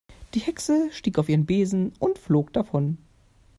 [0.33, 2.97] Die Hexe stieg auf ihren Besen und flog davon.